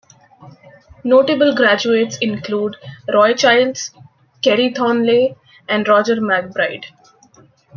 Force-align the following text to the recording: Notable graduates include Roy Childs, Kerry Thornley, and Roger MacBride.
Notable 1.03 1.53
graduates 1.53 2.17
include 2.21 2.75
Roy 3.13 3.35
Childs, 3.35 3.91
Kerry 4.41 4.73
Thornley, 4.73 5.35
and 5.69 5.87
Roger 5.87 6.15
MacBride. 6.15 6.85